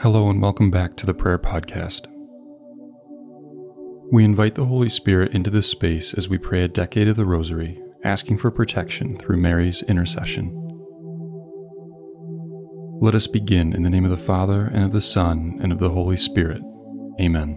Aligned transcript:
Hello, 0.00 0.28
and 0.28 0.42
welcome 0.42 0.70
back 0.70 0.94
to 0.96 1.06
the 1.06 1.14
Prayer 1.14 1.38
Podcast. 1.38 2.06
We 4.12 4.26
invite 4.26 4.54
the 4.54 4.66
Holy 4.66 4.90
Spirit 4.90 5.32
into 5.32 5.48
this 5.48 5.70
space 5.70 6.12
as 6.12 6.28
we 6.28 6.36
pray 6.36 6.62
a 6.62 6.68
decade 6.68 7.08
of 7.08 7.16
the 7.16 7.24
Rosary, 7.24 7.80
asking 8.04 8.36
for 8.36 8.50
protection 8.50 9.16
through 9.16 9.38
Mary's 9.38 9.82
intercession. 9.84 10.52
Let 13.00 13.14
us 13.14 13.26
begin 13.26 13.72
in 13.72 13.84
the 13.84 13.90
name 13.90 14.04
of 14.04 14.10
the 14.10 14.18
Father, 14.18 14.66
and 14.66 14.84
of 14.84 14.92
the 14.92 15.00
Son, 15.00 15.58
and 15.62 15.72
of 15.72 15.78
the 15.78 15.90
Holy 15.90 16.18
Spirit. 16.18 16.60
Amen. 17.18 17.56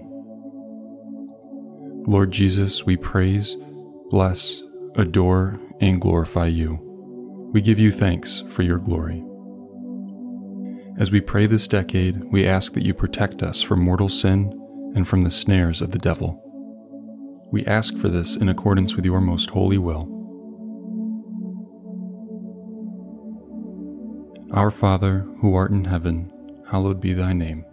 Lord 2.07 2.31
Jesus, 2.31 2.85
we 2.85 2.95
praise, 2.95 3.57
bless, 4.09 4.63
adore, 4.95 5.59
and 5.81 5.99
glorify 5.99 6.47
you. 6.47 6.79
We 7.53 7.59
give 7.59 7.79
you 7.79 7.91
thanks 7.91 8.45
for 8.47 8.63
your 8.63 8.77
glory. 8.77 9.25
As 10.99 11.11
we 11.11 11.21
pray 11.21 11.47
this 11.47 11.65
decade, 11.65 12.25
we 12.25 12.45
ask 12.45 12.73
that 12.73 12.83
you 12.83 12.93
protect 12.93 13.41
us 13.41 13.61
from 13.61 13.79
mortal 13.79 14.09
sin 14.09 14.51
and 14.95 15.07
from 15.07 15.21
the 15.21 15.31
snares 15.31 15.81
of 15.81 15.91
the 15.91 15.97
devil. 15.97 16.43
We 17.53 17.65
ask 17.65 17.95
for 17.97 18.09
this 18.09 18.35
in 18.35 18.49
accordance 18.49 18.97
with 18.97 19.05
your 19.05 19.21
most 19.21 19.49
holy 19.51 19.77
will. 19.77 20.17
Our 24.51 24.69
Father, 24.69 25.25
who 25.39 25.55
art 25.55 25.71
in 25.71 25.85
heaven, 25.85 26.33
hallowed 26.69 26.99
be 26.99 27.13
thy 27.13 27.31
name. 27.31 27.63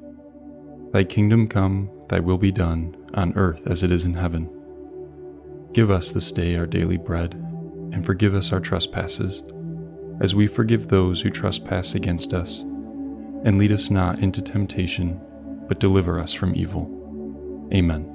Thy 0.93 1.02
kingdom 1.02 1.48
come, 1.48 1.90
thy 2.09 2.20
will 2.20 2.38
be 2.38 2.52
done, 2.52 2.96
on 3.15 3.37
earth 3.37 3.66
as 3.66 3.82
it 3.82 3.90
is 3.90 4.04
in 4.04 4.15
heaven. 4.15 4.48
Give 5.73 5.90
us 5.90 6.12
this 6.12 6.30
day 6.30 6.54
our 6.54 6.66
daily 6.66 6.96
bread, 6.96 7.34
and 7.34 8.06
forgive 8.06 8.37
us 8.37 8.52
our 8.52 8.60
trespasses, 8.60 9.43
as 10.20 10.37
we 10.37 10.46
forgive 10.46 10.87
those 10.87 11.23
who 11.23 11.30
trespass 11.30 11.96
against 11.96 12.32
us 12.32 12.62
and 13.45 13.58
lead 13.58 13.72
us 13.72 13.90
not 13.90 14.18
into 14.18 14.42
temptation, 14.42 15.20
but 15.68 15.80
deliver 15.80 16.18
us 16.18 16.32
from 16.32 16.54
evil. 16.56 16.90
Amen. 17.73 18.12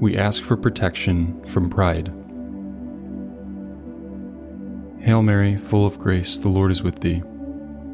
We 0.00 0.16
ask 0.16 0.42
for 0.42 0.56
protection 0.56 1.44
from 1.46 1.70
pride. 1.70 2.12
Hail 5.00 5.22
Mary, 5.22 5.56
full 5.56 5.86
of 5.86 5.98
grace, 5.98 6.38
the 6.38 6.48
Lord 6.48 6.70
is 6.72 6.82
with 6.82 7.00
thee. 7.00 7.22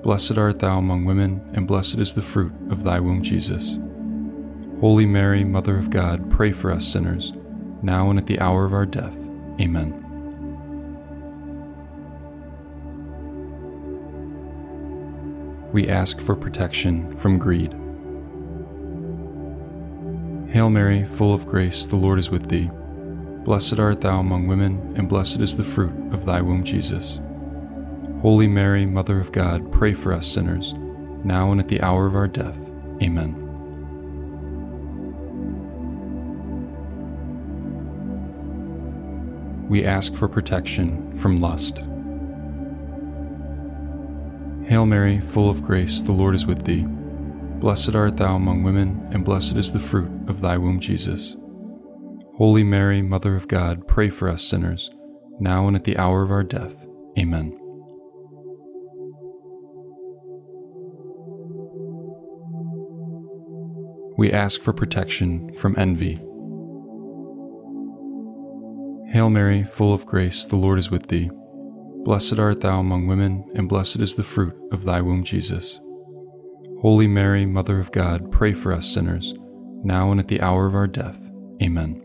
Blessed 0.03 0.39
art 0.39 0.61
thou 0.61 0.79
among 0.79 1.05
women, 1.05 1.43
and 1.53 1.67
blessed 1.67 1.99
is 1.99 2.15
the 2.15 2.23
fruit 2.23 2.53
of 2.71 2.85
thy 2.85 3.01
womb, 3.01 3.23
Jesus. 3.23 3.79
Holy 4.81 5.05
Mary, 5.05 5.45
Mother 5.45 5.77
of 5.77 5.91
God, 5.91 6.31
pray 6.31 6.53
for 6.53 6.71
us 6.71 6.87
sinners, 6.87 7.33
now 7.83 8.09
and 8.09 8.19
at 8.19 8.27
the 8.27 8.41
hour 8.41 8.65
of 8.65 8.73
our 8.73 8.87
death. 8.87 9.17
Amen. 9.61 10.10
We 15.73 15.89
ask 15.89 16.21
for 16.21 16.35
protection 16.35 17.17
from 17.19 17.39
greed. 17.39 17.73
Hail 20.53 20.69
Mary, 20.69 21.05
full 21.05 21.33
of 21.33 21.47
grace, 21.47 21.87
the 21.87 21.97
Lord 21.97 22.19
is 22.19 22.31
with 22.31 22.49
thee. 22.49 22.71
Blessed 23.45 23.79
art 23.79 24.01
thou 24.01 24.19
among 24.19 24.49
women, 24.49 24.95
and 24.97 25.09
blessed 25.09 25.41
is 25.41 25.57
the 25.57 25.65
fruit 25.65 25.95
of 26.13 26.27
thy 26.27 26.41
womb, 26.41 26.65
Jesus. 26.65 27.21
Holy 28.21 28.49
Mary, 28.49 28.85
Mother 28.85 29.21
of 29.21 29.33
God, 29.33 29.71
pray 29.73 29.95
for 29.95 30.13
us 30.13 30.27
sinners, 30.27 30.75
now 31.25 31.53
and 31.53 31.61
at 31.61 31.69
the 31.69 31.81
hour 31.81 32.07
of 32.07 32.15
our 32.15 32.27
death. 32.27 32.59
Amen. 33.01 33.47
We 39.69 39.85
ask 39.85 40.17
for 40.17 40.27
protection 40.27 41.17
from 41.17 41.39
lust. 41.39 41.85
Hail 44.67 44.87
Mary, 44.87 45.21
full 45.21 45.51
of 45.51 45.63
grace, 45.63 46.03
the 46.03 46.13
Lord 46.13 46.35
is 46.35 46.47
with 46.47 46.65
thee. 46.65 46.85
Blessed 47.61 47.95
art 47.95 48.17
thou 48.17 48.37
among 48.37 48.63
women, 48.63 49.09
and 49.13 49.25
blessed 49.25 49.57
is 49.57 49.73
the 49.73 49.79
fruit 49.79 50.11
of 50.29 50.41
thy 50.41 50.57
womb, 50.57 50.81
Jesus. 50.81 51.37
Holy 52.37 52.65
Mary, 52.65 53.03
Mother 53.03 53.37
of 53.37 53.49
God, 53.49 53.87
pray 53.87 54.09
for 54.09 54.29
us 54.29 54.43
sinners, 54.43 54.91
now 55.39 55.67
and 55.67 55.77
at 55.77 55.85
the 55.85 55.99
hour 55.99 56.23
of 56.23 56.31
our 56.31 56.43
death. 56.43 56.75
Amen. 57.19 57.57
We 64.17 64.31
ask 64.33 64.61
for 64.61 64.73
protection 64.73 65.53
from 65.55 65.75
envy. 65.79 66.15
Hail 69.11 69.29
Mary, 69.29 69.65
full 69.65 69.93
of 69.93 70.07
grace, 70.07 70.45
the 70.45 70.57
Lord 70.57 70.79
is 70.79 70.91
with 70.91 71.09
thee. 71.09 71.31
Blessed 72.05 72.39
art 72.39 72.61
thou 72.61 72.81
among 72.81 73.07
women, 73.07 73.45
and 73.55 73.69
blessed 73.69 74.01
is 74.01 74.15
the 74.15 74.23
fruit 74.23 74.57
of 74.73 74.85
thy 74.85 75.01
womb, 75.03 75.23
Jesus. 75.23 75.81
Holy 76.81 77.07
Mary, 77.07 77.45
Mother 77.45 77.79
of 77.79 77.93
God, 77.93 78.33
pray 78.33 78.55
for 78.55 78.73
us 78.73 78.89
sinners, 78.89 79.35
now 79.85 80.11
and 80.11 80.19
at 80.19 80.29
the 80.29 80.41
hour 80.41 80.67
of 80.67 80.75
our 80.75 80.87
death. 80.87 81.19
Amen. 81.63 82.03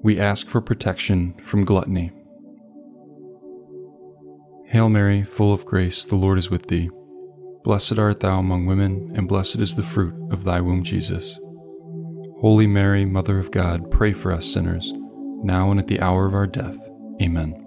We 0.00 0.20
ask 0.20 0.48
for 0.48 0.60
protection 0.60 1.34
from 1.42 1.64
gluttony. 1.64 2.12
Hail 4.66 4.88
Mary, 4.88 5.24
full 5.24 5.52
of 5.52 5.66
grace, 5.66 6.04
the 6.04 6.14
Lord 6.14 6.38
is 6.38 6.50
with 6.50 6.68
thee. 6.68 6.88
Blessed 7.64 7.98
art 7.98 8.20
thou 8.20 8.38
among 8.38 8.66
women, 8.66 9.12
and 9.16 9.26
blessed 9.26 9.56
is 9.56 9.74
the 9.74 9.82
fruit 9.82 10.14
of 10.30 10.44
thy 10.44 10.60
womb, 10.60 10.84
Jesus. 10.84 11.40
Holy 12.40 12.68
Mary, 12.68 13.04
Mother 13.04 13.38
of 13.38 13.50
God, 13.50 13.90
pray 13.90 14.12
for 14.12 14.30
us 14.30 14.46
sinners, 14.46 14.92
now 15.42 15.72
and 15.72 15.80
at 15.80 15.88
the 15.88 16.00
hour 16.00 16.24
of 16.24 16.34
our 16.34 16.46
death. 16.46 16.76
Amen. 17.20 17.64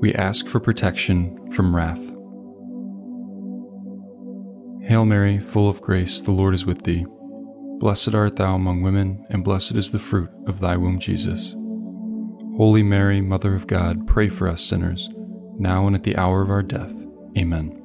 We 0.00 0.12
ask 0.14 0.48
for 0.48 0.58
protection 0.58 1.52
from 1.52 1.76
wrath. 1.76 2.02
Hail 4.84 5.04
Mary, 5.04 5.38
full 5.38 5.68
of 5.68 5.80
grace, 5.80 6.20
the 6.20 6.32
Lord 6.32 6.54
is 6.54 6.66
with 6.66 6.82
thee. 6.82 7.06
Blessed 7.78 8.16
art 8.16 8.34
thou 8.34 8.56
among 8.56 8.82
women, 8.82 9.24
and 9.30 9.44
blessed 9.44 9.76
is 9.76 9.92
the 9.92 10.00
fruit 10.00 10.30
of 10.48 10.58
thy 10.58 10.76
womb, 10.76 10.98
Jesus. 10.98 11.54
Holy 12.56 12.82
Mary, 12.82 13.20
Mother 13.20 13.54
of 13.54 13.68
God, 13.68 14.08
pray 14.08 14.28
for 14.28 14.48
us 14.48 14.62
sinners, 14.64 15.08
now 15.56 15.86
and 15.86 15.94
at 15.94 16.02
the 16.02 16.16
hour 16.16 16.42
of 16.42 16.50
our 16.50 16.64
death. 16.64 16.92
Amen. 17.38 17.81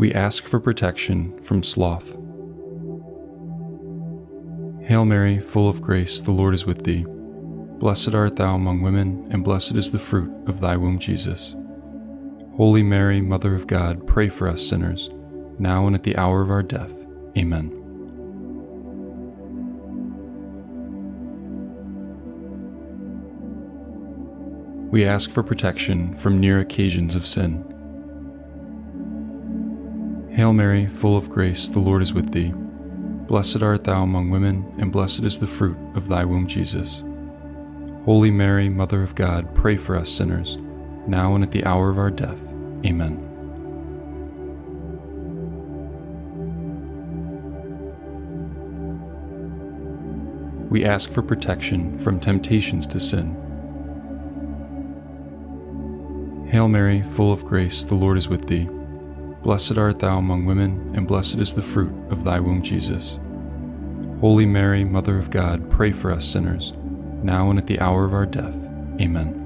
We 0.00 0.14
ask 0.14 0.46
for 0.46 0.58
protection 0.58 1.38
from 1.42 1.62
sloth. 1.62 2.16
Hail 4.88 5.04
Mary, 5.04 5.38
full 5.38 5.68
of 5.68 5.82
grace, 5.82 6.22
the 6.22 6.30
Lord 6.30 6.54
is 6.54 6.64
with 6.64 6.84
thee. 6.84 7.04
Blessed 7.06 8.14
art 8.14 8.36
thou 8.36 8.54
among 8.54 8.80
women, 8.80 9.28
and 9.30 9.44
blessed 9.44 9.72
is 9.72 9.90
the 9.90 9.98
fruit 9.98 10.32
of 10.48 10.62
thy 10.62 10.74
womb, 10.74 10.98
Jesus. 10.98 11.54
Holy 12.56 12.82
Mary, 12.82 13.20
Mother 13.20 13.54
of 13.54 13.66
God, 13.66 14.06
pray 14.06 14.30
for 14.30 14.48
us 14.48 14.66
sinners, 14.66 15.10
now 15.58 15.86
and 15.86 15.94
at 15.94 16.04
the 16.04 16.16
hour 16.16 16.40
of 16.40 16.50
our 16.50 16.62
death. 16.62 16.94
Amen. 17.36 17.68
We 24.90 25.04
ask 25.04 25.30
for 25.30 25.42
protection 25.42 26.16
from 26.16 26.40
near 26.40 26.58
occasions 26.58 27.14
of 27.14 27.26
sin. 27.26 27.69
Hail 30.32 30.52
Mary, 30.52 30.86
full 30.86 31.16
of 31.16 31.28
grace, 31.28 31.68
the 31.68 31.80
Lord 31.80 32.02
is 32.02 32.14
with 32.14 32.32
thee. 32.32 32.52
Blessed 32.54 33.62
art 33.62 33.84
thou 33.84 34.04
among 34.04 34.30
women, 34.30 34.72
and 34.78 34.92
blessed 34.92 35.24
is 35.24 35.40
the 35.40 35.46
fruit 35.46 35.76
of 35.94 36.08
thy 36.08 36.24
womb, 36.24 36.46
Jesus. 36.46 37.02
Holy 38.04 38.30
Mary, 38.30 38.68
Mother 38.68 39.02
of 39.02 39.16
God, 39.16 39.54
pray 39.56 39.76
for 39.76 39.96
us 39.96 40.10
sinners, 40.10 40.56
now 41.06 41.34
and 41.34 41.42
at 41.42 41.50
the 41.50 41.64
hour 41.64 41.90
of 41.90 41.98
our 41.98 42.10
death. 42.10 42.40
Amen. 42.86 43.26
We 50.70 50.84
ask 50.84 51.10
for 51.10 51.22
protection 51.22 51.98
from 51.98 52.20
temptations 52.20 52.86
to 52.86 53.00
sin. 53.00 53.34
Hail 56.48 56.68
Mary, 56.68 57.02
full 57.02 57.32
of 57.32 57.44
grace, 57.44 57.84
the 57.84 57.96
Lord 57.96 58.16
is 58.16 58.28
with 58.28 58.46
thee. 58.46 58.68
Blessed 59.42 59.78
art 59.78 59.98
thou 59.98 60.18
among 60.18 60.44
women, 60.44 60.92
and 60.94 61.08
blessed 61.08 61.36
is 61.36 61.54
the 61.54 61.62
fruit 61.62 61.92
of 62.10 62.24
thy 62.24 62.38
womb, 62.38 62.62
Jesus. 62.62 63.18
Holy 64.20 64.44
Mary, 64.44 64.84
Mother 64.84 65.18
of 65.18 65.30
God, 65.30 65.70
pray 65.70 65.92
for 65.92 66.10
us 66.10 66.26
sinners, 66.26 66.74
now 67.22 67.48
and 67.48 67.58
at 67.58 67.66
the 67.66 67.80
hour 67.80 68.04
of 68.04 68.12
our 68.12 68.26
death. 68.26 68.54
Amen. 69.00 69.40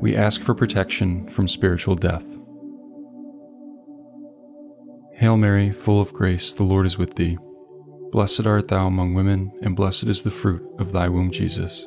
We 0.00 0.16
ask 0.16 0.40
for 0.42 0.54
protection 0.54 1.28
from 1.28 1.48
spiritual 1.48 1.96
death. 1.96 2.24
Hail 5.14 5.36
Mary, 5.36 5.72
full 5.72 6.00
of 6.00 6.12
grace, 6.12 6.52
the 6.52 6.64
Lord 6.64 6.86
is 6.86 6.98
with 6.98 7.16
thee. 7.16 7.38
Blessed 8.12 8.46
art 8.46 8.68
thou 8.68 8.86
among 8.86 9.14
women, 9.14 9.52
and 9.62 9.74
blessed 9.74 10.04
is 10.04 10.22
the 10.22 10.30
fruit 10.30 10.62
of 10.78 10.92
thy 10.92 11.08
womb, 11.08 11.30
Jesus. 11.32 11.86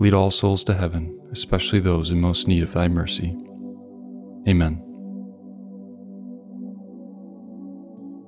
lead 0.00 0.14
all 0.14 0.30
souls 0.30 0.64
to 0.64 0.74
heaven, 0.74 1.16
especially 1.30 1.78
those 1.78 2.10
in 2.10 2.20
most 2.20 2.48
need 2.48 2.62
of 2.62 2.72
thy 2.72 2.88
mercy. 2.88 3.36
Amen. 4.48 4.82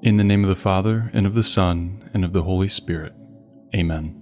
In 0.03 0.19
the 0.19 0.25
name 0.25 0.45
of 0.45 0.51
the 0.51 0.57
Father, 0.57 1.11
and 1.13 1.27
of 1.27 1.35
the 1.35 1.43
Son, 1.43 2.09
and 2.13 2.25
of 2.25 2.33
the 2.33 2.43
Holy 2.43 2.69
Spirit. 2.69 3.15
Amen. 3.75 4.22